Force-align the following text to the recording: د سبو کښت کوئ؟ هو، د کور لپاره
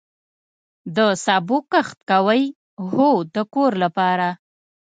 د 0.95 0.97
سبو 1.25 1.57
کښت 1.71 1.99
کوئ؟ 2.09 2.43
هو، 2.91 3.09
د 3.33 3.35
کور 3.53 3.71
لپاره 3.83 4.27